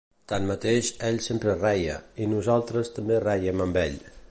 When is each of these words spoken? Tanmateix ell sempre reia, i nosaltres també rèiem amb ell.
Tanmateix 0.29 0.87
ell 1.09 1.19
sempre 1.25 1.53
reia, 1.59 1.99
i 2.25 2.29
nosaltres 2.33 2.91
també 2.99 3.23
rèiem 3.27 3.65
amb 3.67 3.81
ell. 3.87 4.01